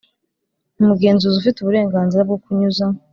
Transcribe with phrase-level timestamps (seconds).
[0.81, 2.85] Umugenzi ufite uburenganzira bwo kunyuza